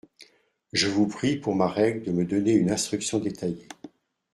Je 0.73 0.87
vous 0.87 1.05
prie, 1.07 1.35
pour 1.37 1.53
ma 1.53 1.67
règle, 1.67 2.01
de 2.05 2.11
me 2.11 2.25
donner 2.25 2.53
une 2.53 2.71
instruction 2.71 3.19
détaillée. 3.19 3.67